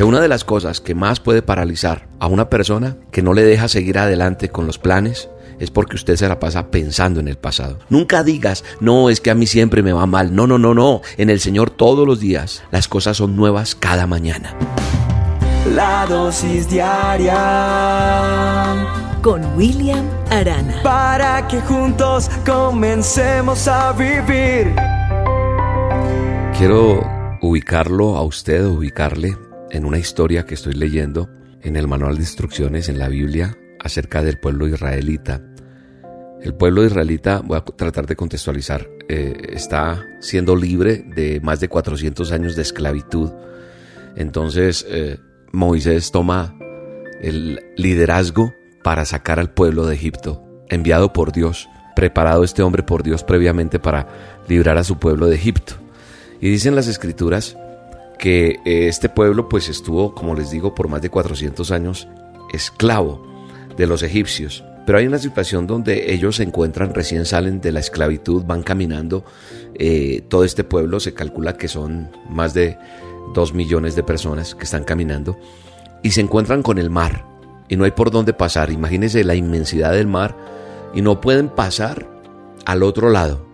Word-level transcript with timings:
que 0.00 0.04
una 0.04 0.22
de 0.22 0.28
las 0.28 0.44
cosas 0.44 0.80
que 0.80 0.94
más 0.94 1.20
puede 1.20 1.42
paralizar 1.42 2.08
a 2.20 2.26
una 2.26 2.48
persona 2.48 2.96
que 3.12 3.20
no 3.20 3.34
le 3.34 3.44
deja 3.44 3.68
seguir 3.68 3.98
adelante 3.98 4.48
con 4.48 4.66
los 4.66 4.78
planes 4.78 5.28
es 5.58 5.70
porque 5.70 5.96
usted 5.96 6.16
se 6.16 6.26
la 6.26 6.40
pasa 6.40 6.70
pensando 6.70 7.20
en 7.20 7.28
el 7.28 7.36
pasado. 7.36 7.80
Nunca 7.90 8.22
digas, 8.22 8.64
no, 8.80 9.10
es 9.10 9.20
que 9.20 9.30
a 9.30 9.34
mí 9.34 9.46
siempre 9.46 9.82
me 9.82 9.92
va 9.92 10.06
mal. 10.06 10.34
No, 10.34 10.46
no, 10.46 10.56
no, 10.56 10.72
no. 10.72 11.02
En 11.18 11.28
el 11.28 11.38
Señor 11.38 11.68
todos 11.68 12.06
los 12.06 12.18
días 12.18 12.62
las 12.70 12.88
cosas 12.88 13.18
son 13.18 13.36
nuevas 13.36 13.74
cada 13.74 14.06
mañana. 14.06 14.56
La 15.74 16.06
dosis 16.06 16.70
diaria 16.70 17.36
con 19.20 19.44
William 19.54 20.08
Arana. 20.30 20.80
Para 20.82 21.46
que 21.46 21.60
juntos 21.60 22.30
comencemos 22.46 23.68
a 23.68 23.92
vivir. 23.92 24.74
Quiero 26.56 27.06
ubicarlo 27.42 28.16
a 28.16 28.22
usted, 28.22 28.64
ubicarle 28.64 29.49
en 29.70 29.84
una 29.84 29.98
historia 29.98 30.44
que 30.44 30.54
estoy 30.54 30.74
leyendo 30.74 31.30
en 31.62 31.76
el 31.76 31.86
manual 31.86 32.16
de 32.16 32.22
instrucciones 32.22 32.88
en 32.88 32.98
la 32.98 33.08
Biblia 33.08 33.56
acerca 33.78 34.22
del 34.22 34.38
pueblo 34.38 34.68
israelita. 34.68 35.42
El 36.42 36.54
pueblo 36.54 36.84
israelita, 36.84 37.40
voy 37.44 37.58
a 37.58 37.64
tratar 37.64 38.06
de 38.06 38.16
contextualizar, 38.16 38.88
eh, 39.08 39.34
está 39.50 40.06
siendo 40.20 40.56
libre 40.56 41.04
de 41.14 41.40
más 41.40 41.60
de 41.60 41.68
400 41.68 42.32
años 42.32 42.56
de 42.56 42.62
esclavitud. 42.62 43.30
Entonces 44.16 44.86
eh, 44.88 45.18
Moisés 45.52 46.10
toma 46.10 46.56
el 47.20 47.60
liderazgo 47.76 48.54
para 48.82 49.04
sacar 49.04 49.38
al 49.38 49.52
pueblo 49.52 49.86
de 49.86 49.94
Egipto, 49.94 50.42
enviado 50.70 51.12
por 51.12 51.32
Dios, 51.32 51.68
preparado 51.94 52.44
este 52.44 52.62
hombre 52.62 52.82
por 52.82 53.02
Dios 53.02 53.22
previamente 53.24 53.78
para 53.78 54.08
librar 54.48 54.78
a 54.78 54.84
su 54.84 54.98
pueblo 54.98 55.26
de 55.26 55.36
Egipto. 55.36 55.74
Y 56.40 56.48
dicen 56.48 56.74
las 56.74 56.86
escrituras 56.86 57.58
que 58.20 58.60
eh, 58.66 58.86
este 58.86 59.08
pueblo 59.08 59.48
pues 59.48 59.68
estuvo, 59.68 60.14
como 60.14 60.34
les 60.34 60.50
digo, 60.50 60.74
por 60.74 60.88
más 60.88 61.00
de 61.00 61.08
400 61.08 61.70
años 61.70 62.06
esclavo 62.52 63.26
de 63.76 63.86
los 63.86 64.02
egipcios. 64.02 64.62
Pero 64.86 64.98
hay 64.98 65.06
una 65.06 65.18
situación 65.18 65.66
donde 65.66 66.12
ellos 66.12 66.36
se 66.36 66.42
encuentran, 66.42 66.94
recién 66.94 67.24
salen 67.24 67.60
de 67.60 67.72
la 67.72 67.80
esclavitud, 67.80 68.44
van 68.44 68.62
caminando. 68.62 69.24
Eh, 69.74 70.22
todo 70.28 70.44
este 70.44 70.64
pueblo 70.64 71.00
se 71.00 71.14
calcula 71.14 71.56
que 71.56 71.68
son 71.68 72.10
más 72.28 72.52
de 72.52 72.76
2 73.34 73.54
millones 73.54 73.96
de 73.96 74.02
personas 74.02 74.54
que 74.54 74.64
están 74.64 74.84
caminando 74.84 75.38
y 76.02 76.10
se 76.10 76.20
encuentran 76.20 76.62
con 76.62 76.78
el 76.78 76.90
mar 76.90 77.24
y 77.68 77.76
no 77.76 77.84
hay 77.84 77.92
por 77.92 78.10
dónde 78.10 78.34
pasar. 78.34 78.70
Imagínense 78.70 79.24
la 79.24 79.34
inmensidad 79.34 79.92
del 79.92 80.08
mar 80.08 80.36
y 80.92 81.00
no 81.00 81.20
pueden 81.22 81.48
pasar 81.48 82.06
al 82.66 82.82
otro 82.82 83.08
lado 83.08 83.49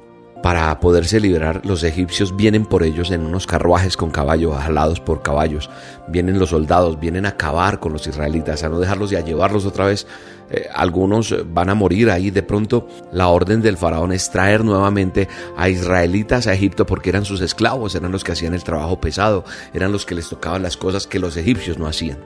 para 0.47 0.79
poderse 0.79 1.19
liberar, 1.19 1.63
los 1.65 1.83
egipcios 1.83 2.37
vienen 2.37 2.67
por 2.67 2.85
ellos 2.85 3.11
en 3.11 3.27
unos 3.27 3.49
carruajes 3.49 3.97
con 3.97 4.13
caballos, 4.13 4.57
jalados 4.57 5.01
por 5.01 5.21
caballos. 5.21 5.69
Vienen 6.07 6.39
los 6.39 6.51
soldados, 6.51 7.01
vienen 7.01 7.27
a 7.27 7.31
acabar 7.31 7.81
con 7.81 7.93
los 7.93 8.07
israelitas, 8.07 8.63
a 8.63 8.69
no 8.69 8.79
dejarlos 8.79 9.11
y 9.11 9.17
a 9.17 9.23
llevarlos 9.23 9.67
otra 9.67 9.87
vez. 9.87 10.07
Eh, 10.49 10.69
algunos 10.73 11.35
van 11.53 11.69
a 11.69 11.75
morir 11.75 12.11
ahí. 12.11 12.31
De 12.31 12.45
pronto, 12.45 12.87
la 13.11 13.27
orden 13.27 13.61
del 13.61 13.77
faraón 13.77 14.13
es 14.13 14.31
traer 14.31 14.63
nuevamente 14.63 15.27
a 15.57 15.69
israelitas 15.69 16.47
a 16.47 16.55
Egipto 16.55 16.87
porque 16.87 17.11
eran 17.11 17.25
sus 17.25 17.41
esclavos, 17.41 17.97
eran 17.97 18.13
los 18.13 18.23
que 18.23 18.31
hacían 18.31 18.55
el 18.55 18.63
trabajo 18.63 19.01
pesado, 19.01 19.45
eran 19.75 19.91
los 19.91 20.07
que 20.07 20.15
les 20.15 20.29
tocaban 20.29 20.63
las 20.63 20.77
cosas 20.77 21.09
que 21.09 21.19
los 21.19 21.37
egipcios 21.37 21.77
no 21.77 21.89
hacían. 21.89 22.19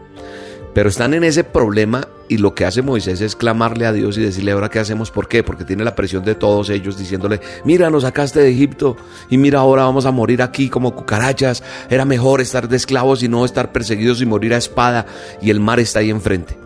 Pero 0.74 0.88
están 0.88 1.14
en 1.14 1.24
ese 1.24 1.42
problema 1.42 2.06
y 2.28 2.38
lo 2.38 2.54
que 2.54 2.64
hace 2.64 2.80
Moisés 2.80 3.20
es 3.20 3.34
clamarle 3.34 3.86
a 3.86 3.92
Dios 3.92 4.16
y 4.16 4.20
decirle, 4.22 4.52
ahora 4.52 4.68
qué 4.68 4.78
hacemos, 4.78 5.10
¿por 5.10 5.26
qué? 5.26 5.42
Porque 5.42 5.64
tiene 5.64 5.82
la 5.82 5.96
presión 5.96 6.24
de 6.24 6.36
todos 6.36 6.70
ellos 6.70 6.96
diciéndole, 6.96 7.40
mira, 7.64 7.90
nos 7.90 8.04
sacaste 8.04 8.38
de 8.38 8.50
Egipto 8.50 8.96
y 9.28 9.36
mira, 9.36 9.58
ahora 9.58 9.82
vamos 9.82 10.06
a 10.06 10.12
morir 10.12 10.42
aquí 10.42 10.68
como 10.68 10.94
cucarachas. 10.94 11.64
Era 11.88 12.04
mejor 12.04 12.40
estar 12.40 12.68
de 12.68 12.76
esclavos 12.76 13.24
y 13.24 13.28
no 13.28 13.44
estar 13.44 13.72
perseguidos 13.72 14.22
y 14.22 14.26
morir 14.26 14.54
a 14.54 14.58
espada 14.58 15.06
y 15.42 15.50
el 15.50 15.58
mar 15.58 15.80
está 15.80 15.98
ahí 15.98 16.10
enfrente. 16.10 16.56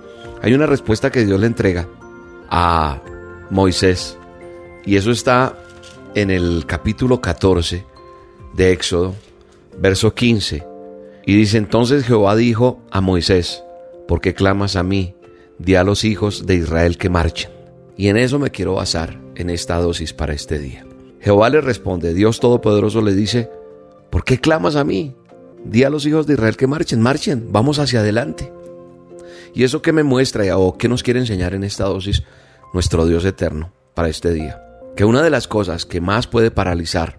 Hay 0.42 0.52
una 0.52 0.66
respuesta 0.66 1.10
que 1.10 1.24
Dios 1.24 1.40
le 1.40 1.46
entrega 1.46 1.88
a 2.50 3.00
Moisés 3.48 4.18
y 4.84 4.96
eso 4.96 5.10
está 5.10 5.54
en 6.14 6.30
el 6.30 6.64
capítulo 6.66 7.22
14 7.22 7.86
de 8.52 8.72
Éxodo, 8.72 9.14
verso 9.78 10.14
15. 10.14 10.66
Y 11.26 11.36
dice, 11.36 11.56
entonces 11.56 12.04
Jehová 12.04 12.36
dijo 12.36 12.82
a 12.90 13.00
Moisés, 13.00 13.64
¿por 14.06 14.20
qué 14.20 14.34
clamas 14.34 14.76
a 14.76 14.82
mí? 14.82 15.14
Di 15.58 15.74
a 15.74 15.84
los 15.84 16.04
hijos 16.04 16.46
de 16.46 16.54
Israel 16.54 16.98
que 16.98 17.08
marchen. 17.08 17.50
Y 17.96 18.08
en 18.08 18.16
eso 18.16 18.38
me 18.38 18.50
quiero 18.50 18.74
basar 18.74 19.20
en 19.36 19.50
esta 19.50 19.76
dosis 19.76 20.12
para 20.12 20.32
este 20.32 20.58
día. 20.58 20.84
Jehová 21.20 21.48
le 21.48 21.60
responde, 21.60 22.12
Dios 22.12 22.40
Todopoderoso 22.40 23.00
le 23.00 23.14
dice, 23.14 23.50
¿por 24.10 24.24
qué 24.24 24.38
clamas 24.38 24.76
a 24.76 24.84
mí? 24.84 25.14
Di 25.64 25.84
a 25.84 25.90
los 25.90 26.04
hijos 26.06 26.26
de 26.26 26.34
Israel 26.34 26.56
que 26.56 26.66
marchen, 26.66 27.00
marchen, 27.00 27.48
vamos 27.50 27.78
hacia 27.78 28.00
adelante. 28.00 28.52
¿Y 29.54 29.64
eso 29.64 29.80
qué 29.80 29.92
me 29.92 30.02
muestra 30.02 30.58
o 30.58 30.76
qué 30.76 30.88
nos 30.88 31.02
quiere 31.02 31.20
enseñar 31.20 31.54
en 31.54 31.64
esta 31.64 31.84
dosis 31.84 32.24
nuestro 32.72 33.06
Dios 33.06 33.24
eterno 33.24 33.72
para 33.94 34.08
este 34.08 34.32
día? 34.32 34.60
Que 34.96 35.04
una 35.04 35.22
de 35.22 35.30
las 35.30 35.48
cosas 35.48 35.86
que 35.86 36.00
más 36.00 36.26
puede 36.26 36.50
paralizar 36.50 37.18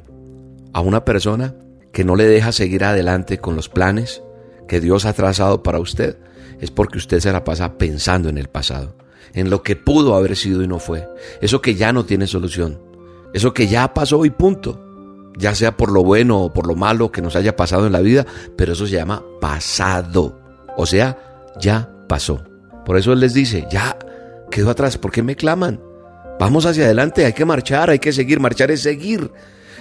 a 0.73 0.81
una 0.81 1.05
persona 1.05 1.55
que 1.91 2.03
no 2.03 2.15
le 2.15 2.27
deja 2.27 2.51
seguir 2.51 2.83
adelante 2.83 3.39
con 3.39 3.55
los 3.55 3.69
planes 3.69 4.21
que 4.67 4.81
Dios 4.81 5.05
ha 5.05 5.13
trazado 5.13 5.63
para 5.63 5.79
usted 5.79 6.17
es 6.59 6.71
porque 6.71 6.97
usted 6.97 7.19
se 7.19 7.31
la 7.31 7.43
pasa 7.43 7.77
pensando 7.77 8.29
en 8.29 8.37
el 8.37 8.47
pasado, 8.47 8.95
en 9.33 9.49
lo 9.49 9.63
que 9.63 9.75
pudo 9.75 10.15
haber 10.15 10.35
sido 10.35 10.63
y 10.63 10.67
no 10.67 10.79
fue, 10.79 11.07
eso 11.41 11.61
que 11.61 11.75
ya 11.75 11.93
no 11.93 12.05
tiene 12.05 12.27
solución, 12.27 12.79
eso 13.33 13.53
que 13.53 13.67
ya 13.67 13.93
pasó 13.93 14.25
y 14.25 14.29
punto, 14.29 14.81
ya 15.37 15.53
sea 15.53 15.75
por 15.75 15.91
lo 15.91 16.03
bueno 16.03 16.41
o 16.43 16.53
por 16.53 16.67
lo 16.67 16.75
malo 16.75 17.11
que 17.11 17.21
nos 17.21 17.35
haya 17.35 17.55
pasado 17.55 17.85
en 17.85 17.93
la 17.93 18.01
vida, 18.01 18.25
pero 18.55 18.73
eso 18.73 18.87
se 18.87 18.93
llama 18.93 19.23
pasado, 19.41 20.39
o 20.77 20.85
sea, 20.85 21.17
ya 21.59 21.89
pasó. 22.07 22.43
Por 22.85 22.97
eso 22.97 23.13
Él 23.13 23.19
les 23.19 23.33
dice, 23.33 23.67
ya 23.69 23.97
quedó 24.51 24.69
atrás, 24.69 24.97
¿por 24.97 25.11
qué 25.11 25.23
me 25.23 25.35
claman? 25.35 25.81
Vamos 26.39 26.65
hacia 26.65 26.85
adelante, 26.85 27.25
hay 27.25 27.33
que 27.33 27.45
marchar, 27.45 27.89
hay 27.89 27.99
que 27.99 28.13
seguir, 28.13 28.39
marchar 28.39 28.71
es 28.71 28.81
seguir. 28.81 29.31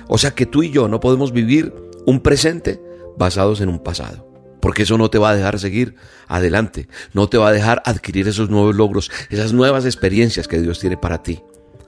O 0.09 0.19
sea 0.19 0.31
que 0.33 0.47
tú 0.47 0.63
y 0.63 0.71
yo 0.71 0.89
no 0.89 1.01
podemos 1.01 1.33
vivir 1.33 1.73
un 2.07 2.21
presente 2.21 2.81
basados 3.17 3.61
en 3.61 3.69
un 3.69 3.79
pasado 3.79 4.34
porque 4.65 4.85
eso 4.85 4.97
no 4.97 5.11
te 5.11 5.19
va 5.19 5.29
a 5.29 5.37
dejar 5.37 5.59
seguir 5.59 5.95
adelante, 6.27 6.89
no 7.13 7.29
te 7.29 7.37
va 7.37 7.49
a 7.49 7.53
dejar 7.53 7.83
adquirir 7.85 8.29
esos 8.29 8.49
nuevos 8.49 8.75
logros, 8.75 9.11
esas 9.29 9.53
nuevas 9.53 9.85
experiencias 9.85 10.49
que 10.49 10.59
Dios 10.59 10.81
tiene 10.81 10.97
para 10.97 11.23
ti. 11.23 11.43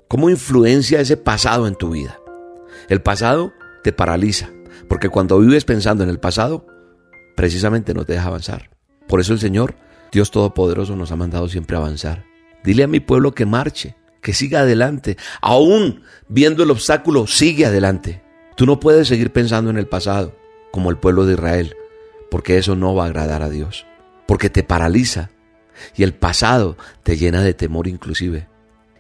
¿Cómo 0.09 0.29
influencia 0.29 1.01
ese 1.01 1.17
pasado 1.17 1.67
en 1.69 1.75
tu 1.75 1.93
vida? 1.93 2.21
El 2.91 3.01
pasado 3.01 3.55
te 3.83 3.95
paraliza, 3.95 4.51
porque 4.91 5.09
cuando 5.09 5.39
vives 5.39 5.65
pensando 5.65 6.05
en 6.05 6.11
el 6.11 6.19
pasado, 6.19 6.67
precisamente 7.35 7.95
no 7.95 8.05
te 8.05 8.13
deja 8.13 8.27
avanzar. 8.27 8.69
Por 9.09 9.21
eso 9.21 9.33
el 9.33 9.41
Señor, 9.41 9.77
Dios 10.13 10.31
Todopoderoso, 10.31 10.97
nos 10.97 11.11
ha 11.13 11.17
mandado 11.17 11.49
siempre 11.49 11.79
avanzar. 11.79 12.27
Dile 12.63 12.83
a 12.83 12.89
mi 12.89 13.01
pueblo 13.01 13.33
que 13.33 13.47
marche, 13.47 13.97
que 14.21 14.35
siga 14.35 14.61
adelante. 14.61 15.17
Aún 15.41 16.03
viendo 16.29 16.63
el 16.63 16.71
obstáculo, 16.71 17.27
sigue 17.27 17.65
adelante. 17.65 18.23
Tú 18.55 18.67
no 18.67 18.81
puedes 18.81 19.09
seguir 19.09 19.33
pensando 19.33 19.71
en 19.71 19.79
el 19.79 19.87
pasado, 19.87 20.37
como 20.73 20.91
el 20.91 20.99
pueblo 20.99 21.25
de 21.25 21.33
Israel 21.33 21.75
porque 22.31 22.59
eso 22.59 22.77
no 22.77 22.95
va 22.95 23.05
a 23.05 23.07
agradar 23.07 23.43
a 23.43 23.51
Dios, 23.51 23.87
porque 24.27 24.51
te 24.51 24.63
paraliza 24.63 25.31
y 25.97 26.03
el 26.03 26.15
pasado 26.15 26.77
te 27.03 27.17
llena 27.17 27.43
de 27.43 27.55
temor 27.55 27.87
inclusive. 27.87 28.49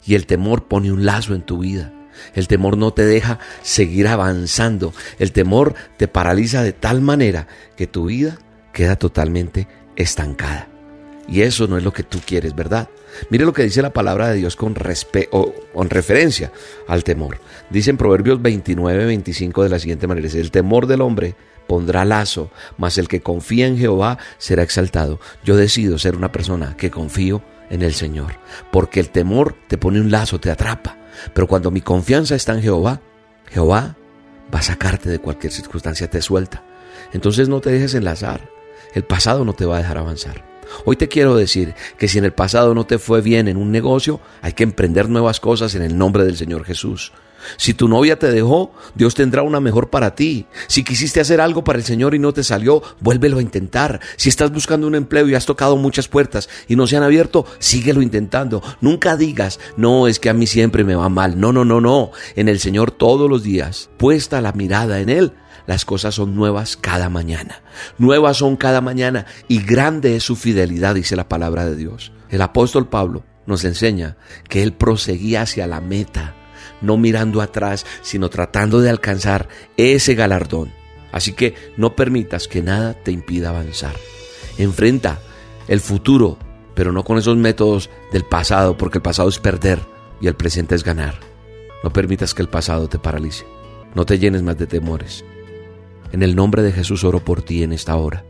Y 0.05 0.15
el 0.15 0.27
temor 0.27 0.69
pone 0.69 0.93
un 0.93 1.05
lazo 1.05 1.35
en 1.35 1.43
tu 1.43 1.59
vida. 1.59 1.93
El 2.35 2.49
temor 2.49 2.77
no 2.79 2.93
te 2.93 3.05
deja 3.05 3.39
seguir 3.63 4.09
avanzando. 4.09 4.95
El 5.19 5.33
temor 5.33 5.75
te 5.97 6.09
paraliza 6.09 6.63
de 6.63 6.73
tal 6.73 7.01
manera 7.01 7.49
que 7.77 7.87
tu 7.87 8.07
vida 8.07 8.39
queda 8.73 8.97
totalmente 8.97 9.67
estancada. 9.97 10.69
Y 11.29 11.43
eso 11.43 11.67
no 11.67 11.77
es 11.77 11.85
lo 11.85 11.93
que 11.93 12.03
tú 12.03 12.21
quieres, 12.25 12.55
¿verdad? 12.55 12.89
Mire 13.31 13.45
lo 13.45 13.53
que 13.53 13.65
dice 13.65 13.83
la 13.83 13.93
palabra 13.93 14.29
de 14.29 14.37
Dios 14.37 14.57
con, 14.57 14.75
con 14.75 15.91
referencia 15.91 16.53
al 16.87 17.03
temor. 17.03 17.39
Dice 17.71 17.91
en 17.91 17.97
Proverbios 17.97 18.41
29, 18.41 19.07
25 19.07 19.65
de 19.65 19.69
la 19.69 19.79
siguiente 19.79 20.07
manera. 20.07 20.29
el 20.29 20.51
temor 20.51 20.87
del 20.87 21.01
hombre 21.01 21.35
pondrá 21.67 22.05
lazo, 22.05 22.51
mas 22.79 22.99
el 22.99 23.09
que 23.09 23.23
confía 23.23 23.67
en 23.67 23.77
Jehová 23.77 24.19
será 24.39 24.63
exaltado. 24.63 25.21
Yo 25.45 25.57
decido 25.57 25.99
ser 25.99 26.17
una 26.17 26.31
persona 26.31 26.77
que 26.77 26.91
confío 26.91 27.43
en 27.71 27.83
el 27.83 27.95
Señor, 27.95 28.35
porque 28.71 29.01
el 29.01 29.11
temor 29.11 29.57
te 29.67 29.79
pone 29.79 30.01
un 30.01 30.11
lazo, 30.11 30.39
te 30.39 30.51
atrapa. 30.51 30.97
Pero 31.35 31.49
cuando 31.49 31.71
mi 31.71 31.81
confianza 31.81 32.35
está 32.35 32.53
en 32.53 32.63
Jehová, 32.63 33.01
Jehová 33.51 33.97
va 34.55 34.59
a 34.61 34.63
sacarte 34.63 35.09
de 35.09 35.19
cualquier 35.19 35.53
circunstancia, 35.53 36.09
te 36.09 36.23
suelta. 36.23 36.63
Entonces 37.13 37.49
no 37.49 37.61
te 37.61 37.71
dejes 37.71 37.95
enlazar. 37.95 38.49
El 38.95 39.05
pasado 39.05 39.45
no 39.45 39.53
te 39.53 39.65
va 39.65 39.77
a 39.77 39.81
dejar 39.81 39.99
avanzar. 39.99 40.56
Hoy 40.85 40.97
te 40.97 41.09
quiero 41.09 41.37
decir 41.37 41.75
que 41.99 42.09
si 42.09 42.19
en 42.19 42.25
el 42.25 42.33
pasado 42.33 42.75
no 42.75 42.87
te 42.87 42.99
fue 42.99 43.21
bien 43.21 43.49
en 43.49 43.57
un 43.57 43.71
negocio, 43.71 44.21
hay 44.43 44.53
que 44.53 44.65
emprender 44.65 45.09
nuevas 45.09 45.41
cosas 45.41 45.75
en 45.75 45.83
el 45.83 45.97
nombre 45.97 46.25
del 46.25 46.37
Señor 46.37 46.65
Jesús. 46.65 47.13
Si 47.57 47.75
tu 47.75 47.89
novia 47.89 48.19
te 48.19 48.31
dejó, 48.31 48.73
Dios 48.95 49.15
tendrá 49.15 49.43
una 49.43 49.61
mejor 49.61 49.91
para 49.91 50.15
ti. 50.15 50.47
Si 50.67 50.85
quisiste 50.85 51.21
hacer 51.21 51.41
algo 51.41 51.65
para 51.65 51.79
el 51.79 51.85
Señor 51.85 52.15
y 52.15 52.19
no 52.19 52.33
te 52.33 52.43
salió, 52.43 52.83
vuélvelo 53.01 53.39
a 53.39 53.43
intentar. 53.43 54.01
Si 54.17 54.29
estás 54.29 54.53
buscando 54.53 54.87
un 54.87 54.95
empleo 54.95 55.29
y 55.29 55.35
has 55.35 55.47
tocado 55.47 55.77
muchas 55.77 56.09
puertas 56.09 56.49
y 56.69 56.77
no 56.77 56.87
se 56.87 56.97
han 56.97 57.03
abierto, 57.03 57.47
síguelo 57.59 58.03
intentando. 58.03 58.63
Nunca 58.81 59.17
digas, 59.17 59.61
no, 59.77 60.09
es 60.09 60.19
que 60.19 60.31
a 60.31 60.35
mí 60.35 60.47
siempre 60.47 60.85
me 60.85 60.97
va 60.97 61.09
mal. 61.09 61.39
No, 61.39 61.53
no, 61.53 61.65
no, 61.65 61.81
no. 61.81 62.11
En 62.35 62.49
el 62.49 62.59
Señor 62.59 62.91
todos 62.91 63.31
los 63.31 63.43
días, 63.43 63.91
puesta 63.97 64.41
la 64.41 64.53
mirada 64.53 65.01
en 65.01 65.09
Él, 65.09 65.33
las 65.67 65.85
cosas 65.85 66.15
son 66.15 66.35
nuevas 66.35 66.77
cada 66.77 67.09
mañana. 67.09 67.63
Nuevas 67.99 68.39
son 68.39 68.57
cada 68.57 68.81
mañana 68.81 69.27
y 69.49 69.63
grande 69.63 70.17
es 70.17 70.23
su 70.23 70.37
fidelidad, 70.37 70.95
dice 70.95 71.17
la 71.17 71.29
palabra 71.29 71.67
de 71.67 71.77
Dios. 71.77 72.13
El 72.31 72.43
apóstol 72.43 72.89
Pablo 72.89 73.25
nos 73.47 73.65
enseña 73.65 74.17
que 74.49 74.63
él 74.63 74.73
proseguía 74.73 75.43
hacia 75.43 75.67
la 75.67 75.81
meta, 75.81 76.35
no 76.81 76.97
mirando 76.97 77.41
atrás, 77.41 77.87
sino 78.03 78.29
tratando 78.29 78.81
de 78.81 78.91
alcanzar 78.91 79.49
ese 79.77 80.15
galardón. 80.15 80.73
Así 81.13 81.33
que 81.33 81.55
no 81.77 81.97
permitas 81.97 82.49
que 82.49 82.63
nada 82.63 82.95
te 82.95 83.11
impida 83.11 83.51
avanzar. 83.51 83.95
Enfrenta 84.59 85.19
el 85.69 85.81
futuro, 85.81 86.39
pero 86.75 86.93
no 86.93 87.05
con 87.05 87.19
esos 87.19 87.37
métodos 87.37 87.91
del 88.13 88.25
pasado, 88.25 88.77
porque 88.77 88.99
el 88.99 89.03
pasado 89.03 89.29
es 89.29 89.39
perder 89.39 89.81
y 90.21 90.27
el 90.27 90.35
presente 90.35 90.75
es 90.75 90.85
ganar. 90.85 91.19
No 91.83 91.93
permitas 91.93 92.35
que 92.35 92.43
el 92.43 92.49
pasado 92.49 92.89
te 92.89 92.99
paralice. 92.99 93.47
No 93.95 94.05
te 94.05 94.19
llenes 94.19 94.43
más 94.43 94.59
de 94.59 94.67
temores. 94.67 95.25
En 96.17 96.23
el 96.23 96.35
nombre 96.35 96.63
de 96.63 96.73
Jesús 96.73 97.05
oro 97.05 97.23
por 97.23 97.43
ti 97.43 97.63
en 97.63 97.75
esta 97.75 97.95
hora 97.95 98.25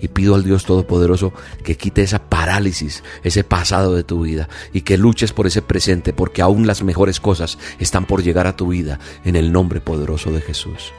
y 0.00 0.08
pido 0.08 0.34
al 0.34 0.44
Dios 0.44 0.64
Todopoderoso 0.64 1.34
que 1.62 1.76
quite 1.76 2.00
esa 2.00 2.30
parálisis, 2.30 3.04
ese 3.22 3.44
pasado 3.44 3.94
de 3.94 4.02
tu 4.02 4.22
vida 4.22 4.48
y 4.72 4.80
que 4.80 4.96
luches 4.96 5.34
por 5.34 5.46
ese 5.46 5.60
presente 5.60 6.14
porque 6.14 6.40
aún 6.40 6.66
las 6.66 6.82
mejores 6.82 7.20
cosas 7.20 7.58
están 7.78 8.06
por 8.06 8.22
llegar 8.22 8.46
a 8.46 8.56
tu 8.56 8.68
vida 8.68 8.98
en 9.26 9.36
el 9.36 9.52
nombre 9.52 9.82
poderoso 9.82 10.32
de 10.32 10.40
Jesús. 10.40 10.94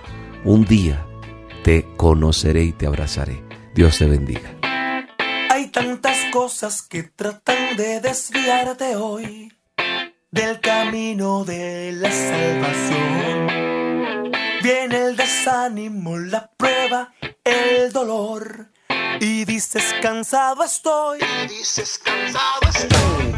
Un 0.46 0.66
día 0.66 1.04
te 1.64 1.88
conoceré 1.98 2.64
y 2.64 2.74
te 2.74 2.86
abrazaré. 2.86 3.44
Dios 3.74 3.98
te 3.98 4.06
bendiga. 4.06 4.54
Hay 5.50 5.72
tantas 5.72 6.16
cosas 6.32 6.84
que 6.84 7.02
tratan 7.02 7.76
de 7.76 8.02
desviarte 8.02 8.96
hoy 8.98 9.52
del 10.30 10.60
camino 10.60 11.44
de 11.44 11.92
la 11.94 12.12
salvación. 12.12 13.49
Viene 14.62 14.98
el 14.98 15.16
desánimo, 15.16 16.18
la 16.18 16.50
prueba, 16.58 17.14
el 17.44 17.92
dolor. 17.92 18.72
Y 19.22 19.46
dices 19.46 19.96
cansado 20.02 20.64
estoy. 20.64 21.20
Dices 21.48 22.00
cansado 22.04 22.70
estoy. 22.70 23.29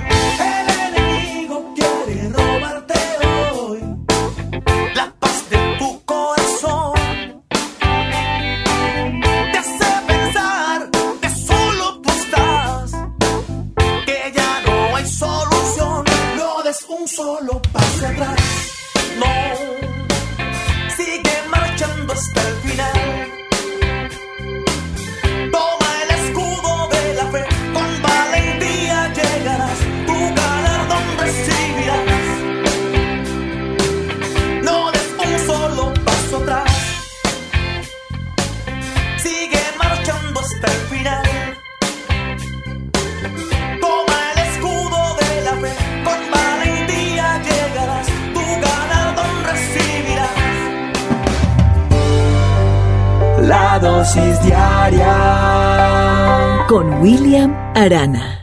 Con 56.67 57.01
William 57.01 57.53
Arana. 57.75 58.40